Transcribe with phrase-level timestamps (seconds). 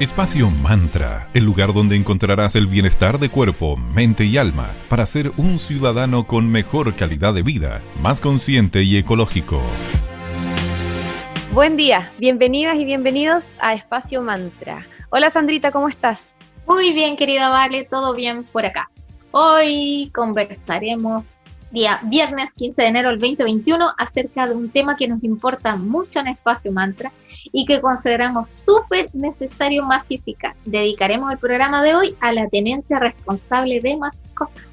[0.00, 5.30] Espacio Mantra, el lugar donde encontrarás el bienestar de cuerpo, mente y alma para ser
[5.36, 9.60] un ciudadano con mejor calidad de vida, más consciente y ecológico.
[11.52, 14.86] Buen día, bienvenidas y bienvenidos a Espacio Mantra.
[15.10, 16.34] Hola Sandrita, ¿cómo estás?
[16.66, 18.90] Muy bien, querida Vale, todo bien por acá.
[19.32, 21.39] Hoy conversaremos
[21.70, 26.20] día viernes 15 de enero del 2021 acerca de un tema que nos importa mucho
[26.20, 27.12] en Espacio Mantra
[27.52, 30.54] y que consideramos súper necesario masificar.
[30.64, 34.64] Dedicaremos el programa de hoy a la tenencia responsable de mascotas.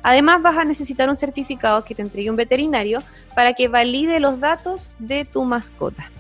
[0.05, 3.03] Además, vas a necesitar un certificado que te entregue un veterinario
[3.35, 6.13] para que valide los datos de tu mascota.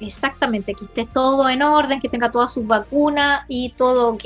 [0.00, 4.24] Exactamente, que esté todo en orden, que tenga todas sus vacunas y todo ok.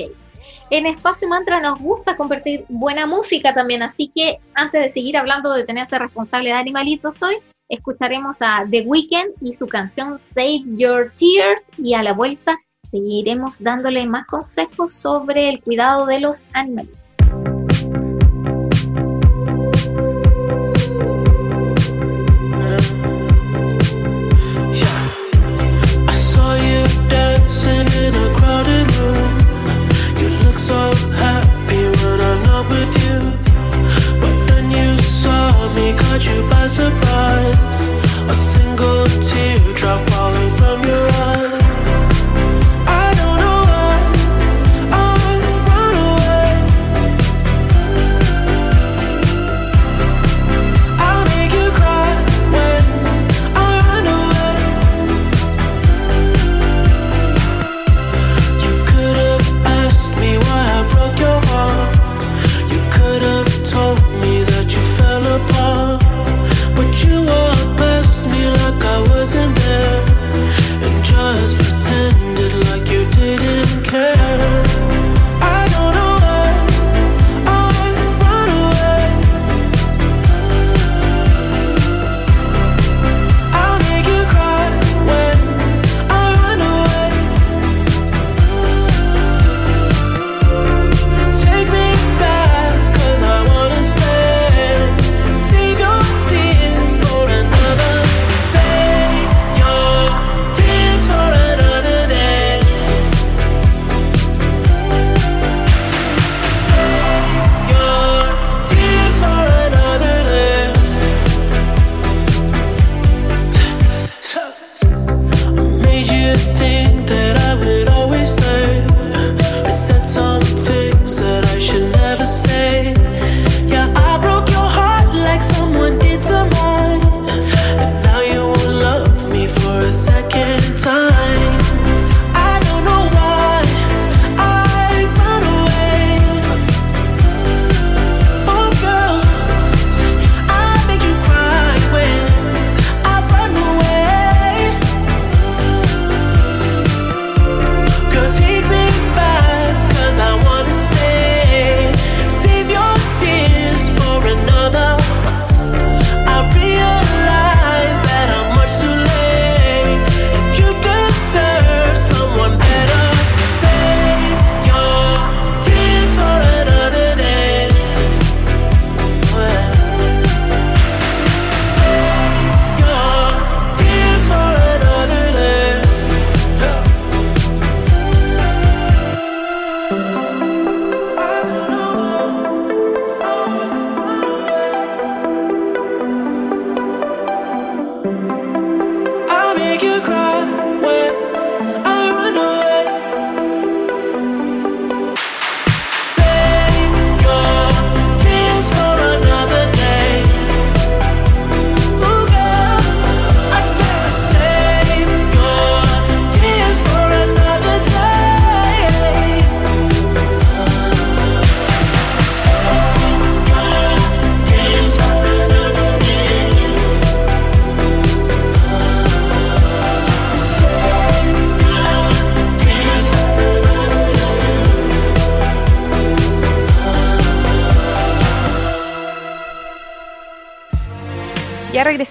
[0.69, 5.53] En Espacio Mantra nos gusta compartir buena música también, así que antes de seguir hablando
[5.53, 7.35] de tenerse responsable de animalitos hoy,
[7.69, 13.63] escucharemos a The Weeknd y su canción Save Your Tears y a la vuelta seguiremos
[13.63, 17.00] dándole más consejos sobre el cuidado de los animales.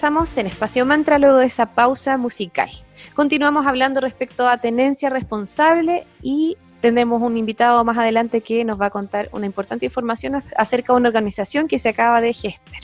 [0.00, 2.70] Regresamos en Espacio Mantra luego de esa pausa musical.
[3.12, 8.86] Continuamos hablando respecto a tenencia responsable y tendremos un invitado más adelante que nos va
[8.86, 12.80] a contar una importante información acerca de una organización que se acaba de gestar.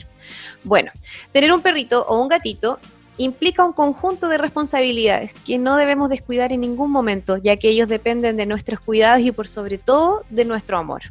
[0.63, 0.91] Bueno,
[1.31, 2.77] tener un perrito o un gatito
[3.17, 7.89] implica un conjunto de responsabilidades que no debemos descuidar en ningún momento, ya que ellos
[7.89, 11.01] dependen de nuestros cuidados y por sobre todo de nuestro amor.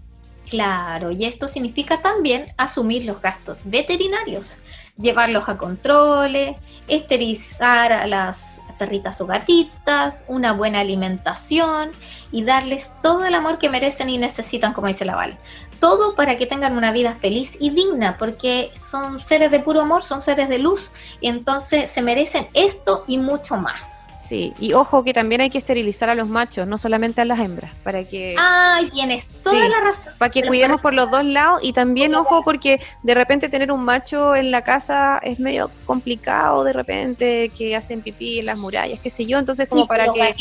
[0.49, 4.61] Claro, y esto significa también asumir los gastos veterinarios,
[4.97, 6.57] llevarlos a controles,
[6.87, 11.91] esterilizar a las perritas o gatitas, una buena alimentación
[12.31, 15.37] y darles todo el amor que merecen y necesitan, como dice la Val.
[15.81, 20.05] Todo para que tengan una vida feliz y digna, porque son seres de puro amor,
[20.05, 24.06] son seres de luz, y entonces se merecen esto y mucho más.
[24.27, 27.39] Sí, y ojo que también hay que esterilizar a los machos, no solamente a las
[27.39, 28.35] hembras, para que...
[28.37, 30.15] Ay, tienes toda la razón.
[30.19, 33.85] Para que cuidemos por los dos lados y también, ojo, porque de repente tener un
[33.85, 38.99] macho en la casa es medio complicado, de repente que hacen pipí en las murallas,
[39.01, 40.35] qué sé yo, entonces como para que...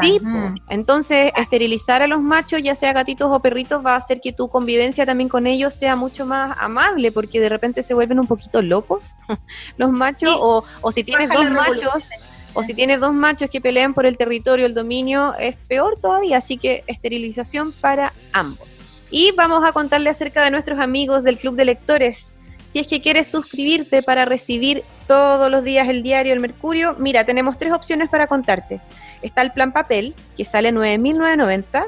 [0.00, 0.56] Sí, mm.
[0.70, 4.48] entonces esterilizar a los machos, ya sea gatitos o perritos, va a hacer que tu
[4.48, 8.60] convivencia también con ellos sea mucho más amable, porque de repente se vuelven un poquito
[8.60, 9.14] locos
[9.76, 12.10] los machos, o, o si tienes dos machos
[12.54, 16.38] o si tienes dos machos que pelean por el territorio, el dominio, es peor todavía,
[16.38, 19.02] así que esterilización para ambos.
[19.10, 22.34] Y vamos a contarle acerca de nuestros amigos del Club de Lectores.
[22.70, 27.24] Si es que quieres suscribirte para recibir todos los días el diario El Mercurio, mira,
[27.24, 28.80] tenemos tres opciones para contarte.
[29.22, 31.84] Está el plan papel, que sale 9.990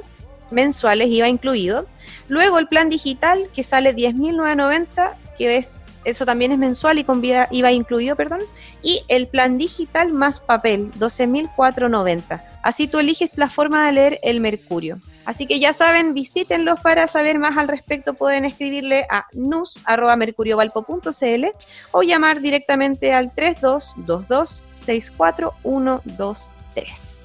[0.50, 1.86] mensuales, IVA incluido.
[2.28, 5.76] Luego el plan digital, que sale 10.990, que es
[6.06, 8.41] eso también es mensual y con IVA incluido, perdón.
[8.81, 12.43] Y el plan digital más papel, 12.490.
[12.62, 15.00] Así tú eliges la forma de leer el Mercurio.
[15.25, 18.14] Así que ya saben, visítenlos para saber más al respecto.
[18.14, 21.47] Pueden escribirle a nus.mercuriovalpo.cl
[21.91, 27.17] o llamar directamente al 3222 64123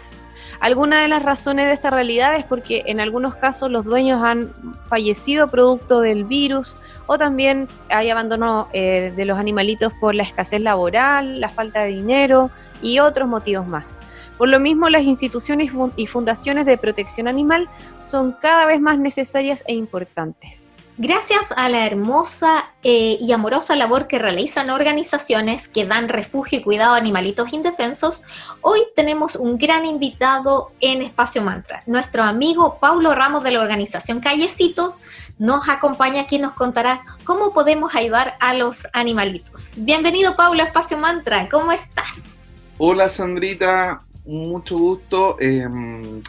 [0.59, 4.51] Alguna de las razones de esta realidad es porque en algunos casos los dueños han
[4.87, 6.75] fallecido producto del virus
[7.07, 11.89] o también hay abandono eh, de los animalitos por la escasez laboral, la falta de
[11.89, 13.97] dinero y otros motivos más.
[14.41, 17.69] Por lo mismo, las instituciones y fundaciones de protección animal
[17.99, 20.77] son cada vez más necesarias e importantes.
[20.97, 26.63] Gracias a la hermosa eh, y amorosa labor que realizan organizaciones que dan refugio y
[26.63, 28.23] cuidado a animalitos indefensos,
[28.61, 31.83] hoy tenemos un gran invitado en Espacio Mantra.
[31.85, 34.97] Nuestro amigo Paulo Ramos de la organización Callecito
[35.37, 39.73] nos acompaña aquí y nos contará cómo podemos ayudar a los animalitos.
[39.75, 42.47] Bienvenido Paulo a Espacio Mantra, ¿cómo estás?
[42.79, 45.37] Hola Sandrita, mucho gusto.
[45.39, 46.21] Em,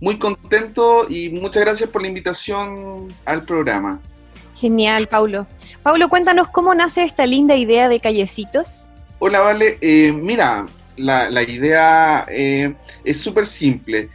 [0.00, 4.00] muy contento y muchas gracias por la invitación al programa.
[4.54, 5.46] Genial, Paulo.
[5.82, 8.86] Paulo, cuéntanos cómo nace esta linda idea de Callecitos.
[9.18, 9.78] Hola, Vale.
[9.80, 12.74] Eh, mira, la, la idea eh,
[13.04, 14.08] es súper simple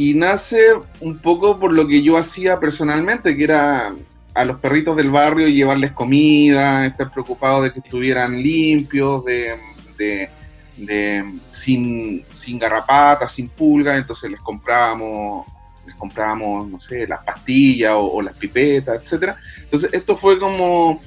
[0.00, 0.60] y nace
[1.00, 3.94] un poco por lo que yo hacía personalmente, que era
[4.32, 9.56] a los perritos del barrio llevarles comida, estar preocupado de que estuvieran limpios, de,
[9.98, 10.30] de
[10.76, 15.46] de, sin, sin garrapatas, sin pulgas, entonces les comprábamos,
[15.86, 19.36] les comprábamos, no sé, las pastillas o, las pipetas, etcétera.
[19.58, 21.00] Entonces esto fue como,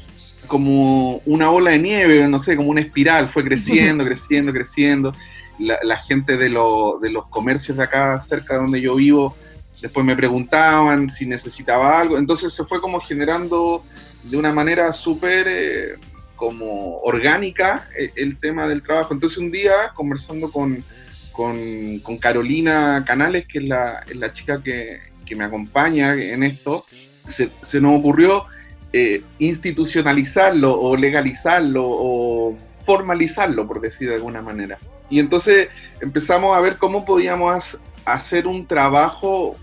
[0.48, 5.12] como una ola de nieve, no sé, como una espiral, fue creciendo, creciendo, creciendo.
[5.60, 9.36] La, gente de, de los comercios de acá cerca de donde yo vivo,
[9.82, 13.84] después me preguntaban si necesitaba algo, entonces se fue como generando
[14.24, 15.48] de una manera súper...
[15.48, 15.96] Eh,
[16.36, 19.14] como orgánica eh, el, tema del trabajo.
[19.14, 20.84] Entonces un día, conversando con,
[21.32, 26.86] con, Carolina Canales, que es la, la chica que, que, me acompaña en esto,
[27.28, 28.46] se, se, nos ocurrió
[28.92, 34.78] eh, institucionalizarlo o legalizarlo o formalizarlo, por decir de alguna manera.
[35.10, 35.70] Y entonces
[36.02, 39.56] empezamos a ver cómo podíamos hacer un trabajo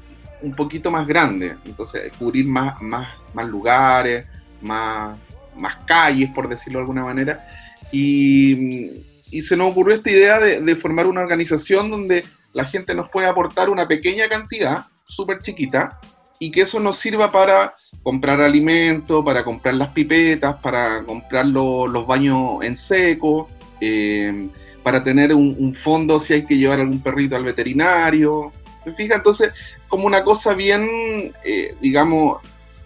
[0.43, 4.27] un poquito más grande, entonces cubrir más, más, más lugares,
[4.61, 5.19] más,
[5.57, 7.47] más calles, por decirlo de alguna manera.
[7.93, 9.07] Y,
[9.43, 13.71] se nos ocurrió esta idea de, formar una organización donde la gente nos puede aportar
[13.71, 16.01] una pequeña cantidad, súper chiquita,
[16.41, 22.07] y que eso nos sirva para comprar alimentos, para comprar las pipetas, para comprar los
[22.07, 23.49] baños en seco,
[23.81, 24.49] eh,
[24.83, 28.53] para tener un, fondo si hay que llevar algún perrito al veterinario.
[28.85, 29.15] ¿Me fija?
[29.17, 29.53] Entonces,
[29.89, 32.39] como una cosa bien, eh, digamos,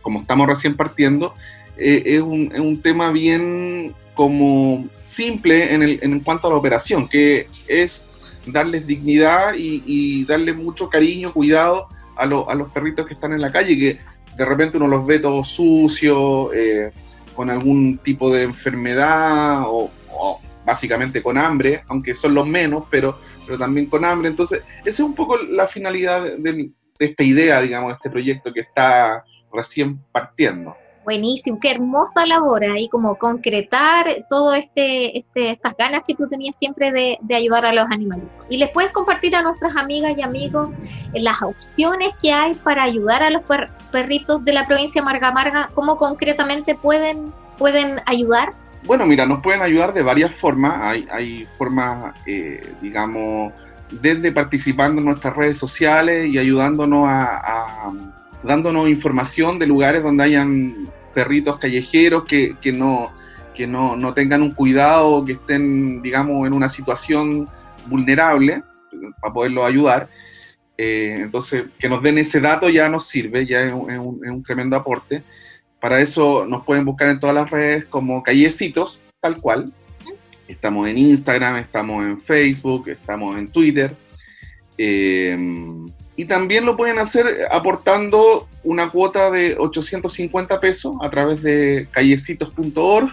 [0.02, 1.35] como estamos recién partiendo,
[1.76, 6.57] eh, es, un, es, un, tema bien como simple en, el, en cuanto a la
[6.57, 8.02] operación, que es
[8.47, 13.40] darles dignidad y, y darle mucho cariño, cuidado a, a, los perritos que están en
[13.40, 13.99] la calle, que
[14.37, 16.90] de repente uno los ve todos sucios, eh,
[17.35, 19.90] con algún tipo de enfermedad o,
[20.64, 24.31] básicamente con hambre, aunque son los menos, pero, pero también con hambre.
[24.31, 28.50] Entonces, esa es un poco la finalidad de, de esta idea, digamos, de este proyecto
[28.50, 30.75] que está recién partiendo.
[31.04, 36.56] Buenísimo, qué hermosa labor ahí como concretar todo este, este estas ganas que tú tenías
[36.56, 38.38] siempre de, de, ayudar a los animalitos.
[38.49, 40.70] Y les puedes compartir a nuestras amigas y amigos
[41.12, 45.30] las opciones que hay para ayudar a los per, perritos de la provincia de Marga
[45.30, 48.52] Marga, cómo concretamente pueden, pueden ayudar.
[48.84, 50.78] Bueno, mira, nos pueden ayudar de varias formas.
[50.80, 53.52] Hay, hay formas, eh, digamos,
[53.90, 57.92] desde participando en nuestras redes sociales y ayudándonos a
[58.44, 63.12] dándonos información de lugares donde hayan perritos callejeros que, que, no,
[63.54, 67.48] que no, no, tengan un cuidado, que estén, digamos, en una situación
[67.86, 68.62] vulnerable
[69.20, 70.08] para poderlos ayudar.
[70.76, 75.22] Eh, entonces, que nos den ese dato ya nos sirve, ya es un, tremendo aporte.
[75.80, 79.66] Para eso nos pueden buscar en todas las redes como Callecitos, tal cual.
[80.48, 83.96] Estamos en Instagram, estamos en Facebook, estamos en Twitter.
[84.76, 85.36] Eh,
[86.16, 93.11] y también lo pueden hacer aportando una cuota de 850 pesos a través de callecitos.org.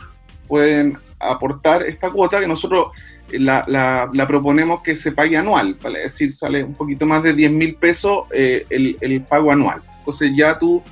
[0.48, 2.90] Pueden aportar esta cuota que nosotros
[3.32, 6.06] la, la, la, proponemos que se pague anual, ¿vale?
[6.06, 9.82] es decir, sale un poquito más de 10 mil pesos eh, el, el, pago anual.
[10.00, 10.84] Entonces ya tú,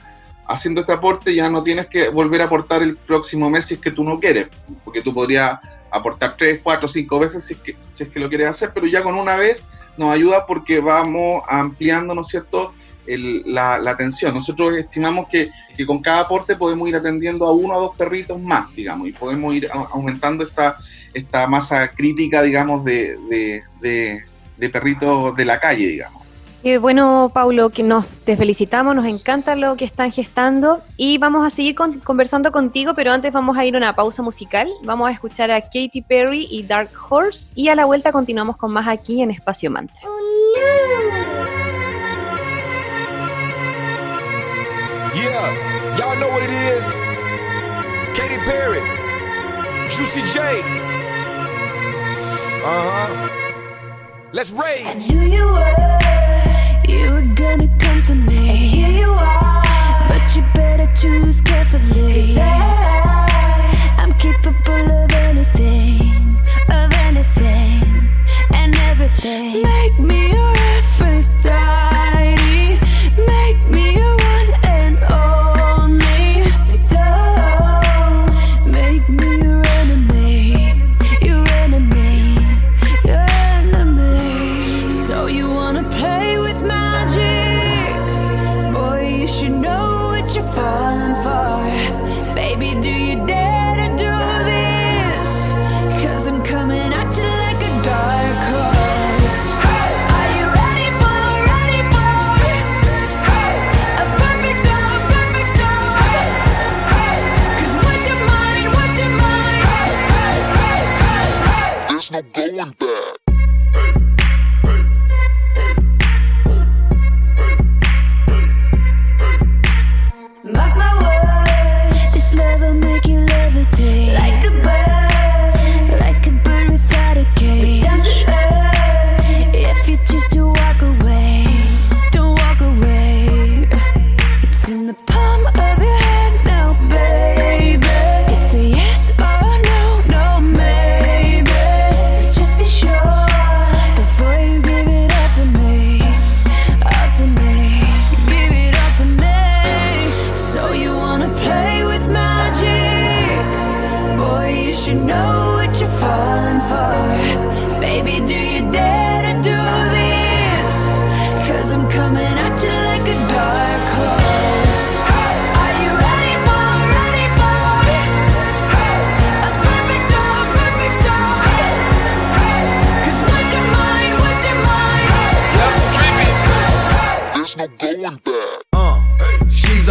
[0.47, 3.81] haciendo este aporte, ya no tienes que volver a aportar el próximo mes si es
[3.81, 4.47] que tú no quieres,
[4.85, 5.59] porque tú podrías
[5.91, 8.87] aportar 3, 4, 5 veces si es, que, si es que lo quieres hacer, pero
[8.87, 9.67] ya con una vez
[9.97, 12.73] nos ayuda porque vamos ampliando, ¿no es cierto?,
[13.05, 14.33] el, la, la, atención.
[14.33, 18.39] Nosotros estimamos que, que, con cada aporte podemos ir atendiendo a uno o dos perritos
[18.39, 20.77] más, digamos, y podemos ir aumentando esta,
[21.13, 24.23] esta masa crítica, digamos, de, de, de,
[24.57, 26.28] de perritos de la calle, digamos.
[26.61, 31.45] Eh, bueno, Paulo, que nos te felicitamos, nos encanta lo que están gestando y vamos
[31.45, 34.67] a seguir con, conversando contigo, pero antes vamos a ir a una pausa musical.
[34.83, 38.73] Vamos a escuchar a Katy Perry y Dark Horse y a la vuelta continuamos con
[38.73, 40.01] más aquí en Espacio Mantra.
[45.13, 46.99] Yeah, y'all know what it is.
[48.15, 48.81] Katy Perry,
[49.89, 50.39] Juicy J.
[52.61, 53.29] Uh-huh.
[54.33, 54.85] Let's rage.
[54.85, 56.08] I knew you were.
[56.89, 58.49] You were gonna come to me.
[58.49, 59.63] And here you are.
[60.09, 62.13] But you better choose carefully.
[62.13, 66.35] Cause I, I'm capable of anything,
[66.79, 68.09] of anything,
[68.55, 69.61] and everything.
[69.61, 70.28] Make me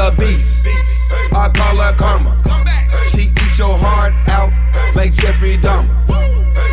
[0.08, 0.66] a beast.
[1.32, 2.40] I call her karma.
[3.10, 4.52] She eats your heart out
[4.94, 5.96] like Jeffrey Dahmer.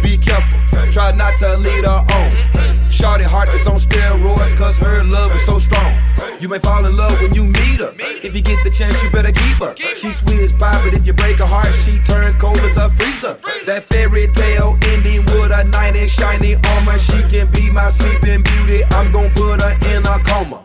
[0.03, 0.59] Be careful,
[0.91, 2.89] try not to lead her on.
[2.89, 5.91] Shorty heart is on steroids, cause her love is so strong.
[6.39, 7.93] You may fall in love when you meet her.
[7.99, 9.75] If you get the chance, you better keep her.
[9.95, 12.89] She's sweet as pie, but if you break her heart, she turns cold as a
[12.89, 13.37] freezer.
[13.65, 16.99] That fairy tale ending with a knight in shiny armor.
[16.99, 18.83] She can be my sleeping beauty.
[18.91, 20.64] I'm gonna put her in a coma.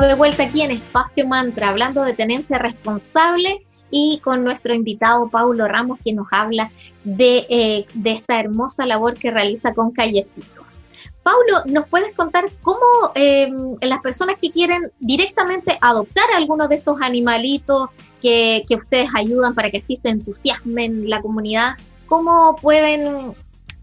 [0.00, 5.66] de vuelta aquí en Espacio Mantra, hablando de tenencia responsable y con nuestro invitado Paulo
[5.68, 6.70] Ramos, quien nos habla
[7.04, 10.76] de, eh, de esta hermosa labor que realiza con Callecitos.
[11.22, 12.78] Paulo, ¿nos puedes contar cómo
[13.14, 17.88] eh, las personas que quieren directamente adoptar algunos de estos animalitos
[18.22, 23.34] que, que ustedes ayudan para que así se entusiasmen la comunidad, cómo pueden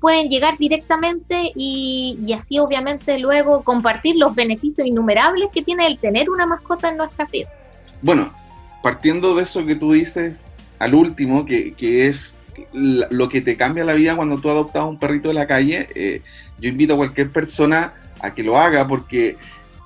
[0.04, 6.30] pueden llegar directamente y, así obviamente luego compartir los beneficios innumerables que tiene el tener
[6.30, 7.48] una mascota en nuestra vida.
[8.02, 8.34] Bueno,
[8.82, 10.36] partiendo de eso que tú dices
[10.78, 12.36] al último, que, que es
[12.74, 16.22] lo que te cambia la vida cuando tú adoptas un perrito de la calle, eh,
[16.60, 19.38] yo invito a cualquier persona a que lo haga porque,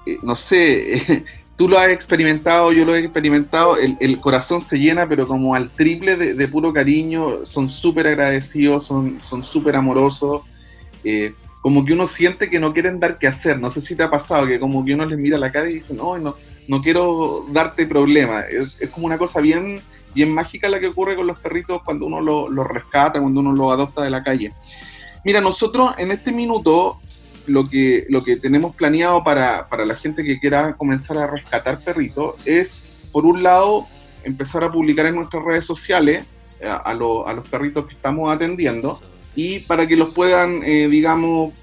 [0.07, 1.25] eh, no sé,
[1.57, 5.69] tú lo has experimentado, yo lo he experimentado, el, corazón se llena, pero como al
[5.71, 10.43] triple de, puro cariño, son súper agradecidos, son son súper amorosos.
[11.03, 14.03] eh, como que uno siente que no quieren dar qué hacer, no sé si te
[14.03, 17.45] ha pasado, que como que uno les mira la cara y dicen, no, no, quiero
[17.49, 18.45] darte problemas.
[18.49, 19.81] Es, es como una cosa bien,
[20.13, 23.51] bien mágica la que ocurre con los perritos cuando uno los lo rescata, cuando uno
[23.51, 24.53] los adopta de la calle.
[25.25, 26.99] Mira, nosotros en este minuto
[27.47, 31.79] lo que, lo que tenemos planeado para, para la gente que quiera comenzar a rescatar
[31.83, 32.81] perritos es,
[33.11, 33.87] por un lado,
[34.23, 36.25] empezar a publicar en nuestras redes sociales
[36.59, 38.99] eh, a, lo- a los perritos que estamos atendiendo
[39.35, 41.53] y para que los puedan, eh, digamos,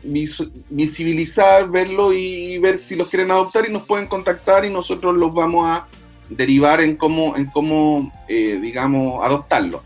[0.71, 5.35] visibilizar, verlo y ver si los quieren adoptar y nos pueden contactar y nosotros los
[5.35, 5.87] vamos a
[6.31, 9.83] derivar en cómo, en cómo eh, digamos, adoptarlo.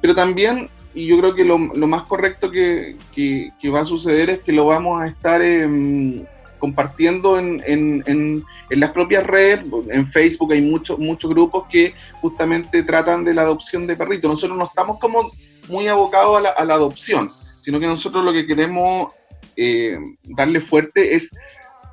[0.00, 3.84] Pero también, y yo creo que lo, lo más correcto que, que- que va a
[3.84, 6.24] suceder es que lo vamos a estar em,
[6.58, 11.92] compartiendo en, en- en- en las propias redes, en Facebook hay muchos muchos grupos que
[12.20, 14.30] justamente tratan de la adopción de perritos.
[14.30, 15.30] Nosotros no estamos como
[15.68, 19.12] muy abocados a la, a la adopción, sino que nosotros lo que queremos
[19.56, 21.28] eh, darle fuerte es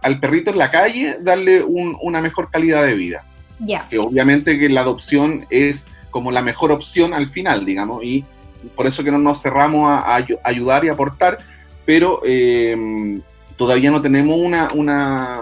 [0.03, 3.23] al perrito en la calle, darle un- una mejor calidad de vida
[3.59, 3.87] Ya.
[3.89, 8.23] que obviamente que la adopción es como la mejor opción al final, digamos, y
[8.75, 11.37] por eso que no nos cerramos a, a ayu- ayudar y aportar,
[11.85, 13.19] pero eh,
[13.57, 15.41] todavía no tenemos una, una,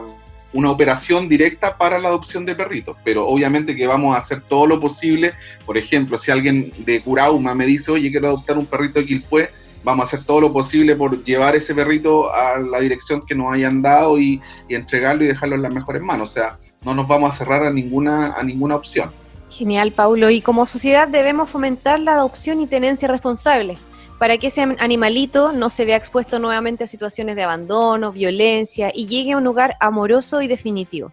[0.54, 4.66] una operación directa para la adopción de perritos, pero obviamente que vamos a hacer todo
[4.66, 5.34] lo posible,
[5.66, 9.50] por ejemplo, si alguien de Curauma me dice, oye, quiero adoptar un perrito de Quilpué,
[9.84, 13.54] vamos a hacer todo lo posible por llevar ese perrito a la dirección que nos
[13.54, 17.08] hayan dado y, y entregarlo y dejarlo en las mejores manos, o sea, no nos
[17.08, 19.12] vamos a cerrar a ninguna, a ninguna opción.
[19.50, 20.30] Genial, Paulo.
[20.30, 23.78] Y como sociedad debemos fomentar la adopción y tenencia responsable
[24.20, 29.08] para que ese animalito no se vea expuesto nuevamente a situaciones de abandono, violencia y
[29.08, 31.10] llegue a un lugar amoroso y definitivo.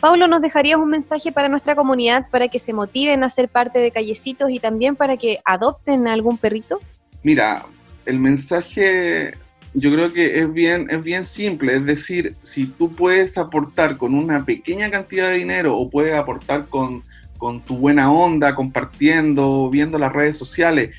[0.00, 3.78] Paulo, ¿nos dejarías un mensaje para nuestra comunidad para que se motiven a ser parte
[3.78, 6.80] de Callecitos y también para que adopten a algún perrito?
[7.22, 7.64] Mira,
[8.04, 9.34] el mensaje
[9.74, 14.14] yo creo que es bien, es bien simple, es decir, si tú puedes aportar con
[14.14, 17.04] una pequeña cantidad de dinero o puedes aportar con,
[17.38, 20.90] con tu buena onda, compartiendo, viendo las redes sociales,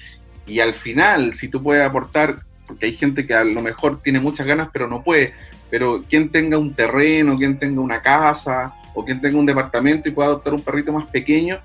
[0.48, 4.20] y al final, si tú puedes aportar, porque hay gente que a lo mejor tiene
[4.20, 5.34] muchas ganas pero no puede,
[5.70, 10.12] pero quien tenga un terreno, quien tenga una casa o quien tenga un departamento y
[10.12, 11.60] pueda adoptar un perrito más pequeño,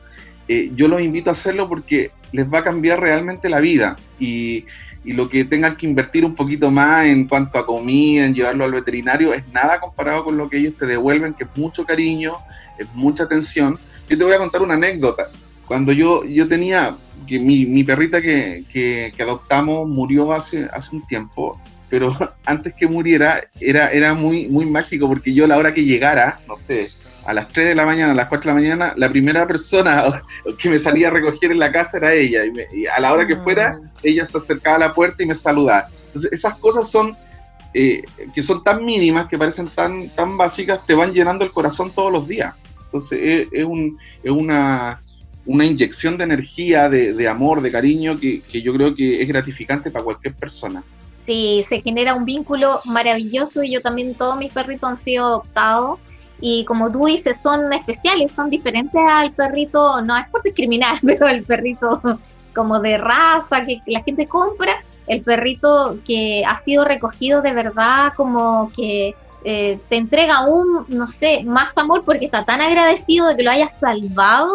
[0.47, 4.67] eh, yo los invito a hacerlo porque les va a cambiar realmente la vida y,
[5.05, 8.65] y lo que tengan que invertir un poquito más en cuanto a comida, en llevarlo
[8.65, 12.35] al veterinario, es nada comparado con lo que ellos te devuelven, que es mucho cariño,
[12.79, 13.79] es mucha atención.
[14.09, 15.29] Yo te voy a contar una anécdota.
[15.67, 16.95] Cuando yo, yo tenía,
[17.27, 22.15] que mi, mi perrita que, que, que adoptamos murió hace, hace un tiempo, pero
[22.45, 26.39] antes que muriera era, era muy, muy mágico porque yo a la hora que llegara,
[26.47, 26.89] no sé,
[27.25, 30.23] a las 3 de la mañana, a las 4 de la mañana, la primera persona
[30.59, 32.45] que me salía a recoger en la casa era ella.
[32.45, 33.41] Y, me- y a la hora que Ah.
[33.43, 35.87] fuera, ella se acercaba a la puerta y me saludaba.
[36.09, 37.17] Entonces, esas cosas son
[37.73, 38.03] eh,
[38.35, 42.13] que son tan mínimas, que parecen tan, tan básicas, te van llenando el corazón todos
[42.13, 42.55] los días.
[42.95, 45.01] Entonces, es, es un- es una,
[45.47, 49.91] inyección de energía, de, de amor, de cariño, que, que yo creo que es gratificante
[49.91, 50.85] para cualquier persona.
[51.27, 55.99] Sí, se genera un vínculo maravilloso y yo también, todos mis perritos han sido adoptados
[56.41, 61.27] y como tú dices, son especiales, son diferentes al perrito, no es por discriminar, pero
[61.27, 62.01] el perrito
[62.55, 68.13] como de raza que la gente compra, el perrito que ha sido recogido de verdad,
[68.17, 73.37] como que eh, te entrega aún, no sé, más amor porque está tan agradecido de
[73.37, 74.51] que lo hayas salvado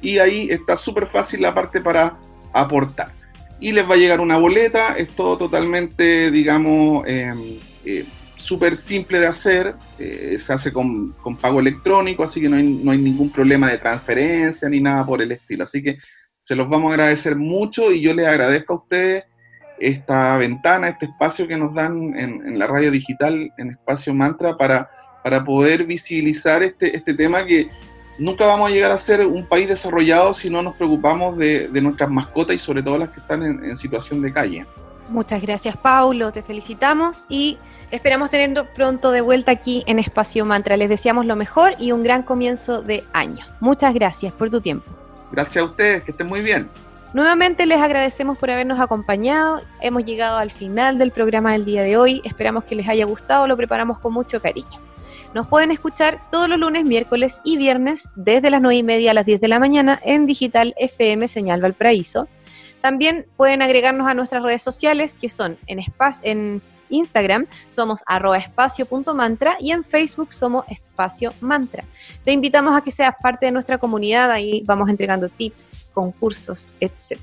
[0.03, 2.19] y ahí está súper fácil la parte para
[2.53, 3.13] aportar.
[3.59, 8.05] Y les va a llegar una boleta, es todo totalmente, digamos, eh, eh,
[8.37, 12.99] súper simple de hacer, eh, se hace con, pago electrónico, así que no no hay
[12.99, 15.65] ningún problema de transferencia ni nada por el estilo.
[15.65, 15.99] Así que
[16.51, 19.25] se los vamos a agradecer mucho y yo les agradezco a ustedes
[19.79, 24.91] esta ventana, este espacio que nos dan en, la radio digital, en Espacio Mantra, para,
[25.23, 27.69] para poder visibilizar este, este tema que
[28.19, 31.81] nunca vamos a llegar a ser un país desarrollado si no nos preocupamos de, de
[31.81, 34.67] nuestras mascotas y sobre todo las que están en, en situación de calle.
[35.09, 36.33] Muchas gracias, Paulo.
[36.33, 37.59] Te felicitamos y
[37.93, 40.77] esperamos tenerlo pronto de vuelta aquí en Espacio Mantra.
[40.77, 43.47] Les deseamos lo mejor y un gran comienzo de año.
[43.61, 44.91] Muchas gracias por tu tiempo.
[45.33, 46.69] Gracias a ustedes, que estén muy bien.
[47.13, 49.61] Nuevamente les agradecemos por habernos acompañado.
[49.81, 52.21] Hemos llegado al final del programa del día de hoy.
[52.25, 53.47] Esperamos que les haya gustado.
[53.49, 54.79] Lo preparamos con mucho cariño.
[55.35, 59.15] Nos pueden escuchar todos los lunes, miércoles y viernes desde las 9 y media a
[59.15, 62.29] las 10 de la mañana en Digital FM Señal Valparaíso.
[62.81, 68.39] También pueden agregarnos a nuestras redes sociales que son en, espa- en Instagram somos arroba
[68.39, 71.85] espacio.mantra y en Facebook somos espacio mantra.
[72.25, 77.21] Te invitamos a que seas parte de nuestra comunidad, ahí vamos entregando tips, concursos, etc.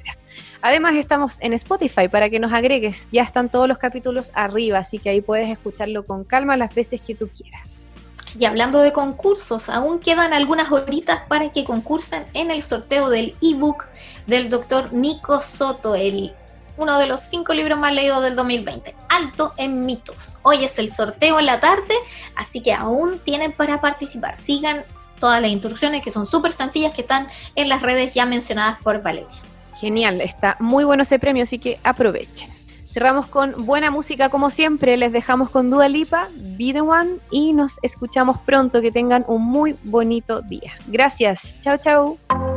[0.62, 5.00] Además estamos en Spotify para que nos agregues, ya están todos los capítulos arriba, así
[5.00, 7.94] que ahí puedes escucharlo con calma las veces que tú quieras.
[8.38, 13.36] Y hablando de concursos, aún quedan algunas horitas para que concursen en el sorteo del
[13.42, 13.88] ebook
[14.28, 16.34] del doctor Nico Soto, el,
[16.78, 20.38] uno de los cinco libros más leídos del 2020, Alto en mitos.
[20.44, 21.94] Hoy es el sorteo en la tarde,
[22.36, 24.38] así que aún tienen para participar.
[24.38, 24.86] Sigan
[25.20, 29.02] todas las instrucciones que son súper sencillas que están en las redes ya mencionadas por
[29.02, 29.28] Valeria.
[29.80, 32.58] Genial, está muy bueno ese premio, así que aprovechen.
[32.90, 37.54] Cerramos con buena música como siempre, les dejamos con Dua Lipa, Be The One y
[37.54, 40.74] nos escuchamos pronto, que tengan un muy bonito día.
[40.88, 42.57] Gracias, chao chao.